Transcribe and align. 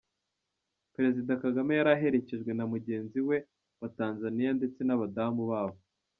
Perezida 0.95 1.31
Kagame 1.43 1.71
yari 1.75 1.89
aherekejwe 1.95 2.51
na 2.57 2.65
mugenzi 2.71 3.19
we 3.27 3.37
wa 3.79 3.89
Tanzania 3.97 4.49
ndetse 4.59 4.79
n’Abadamu 4.83 5.41
babo. 5.51 5.77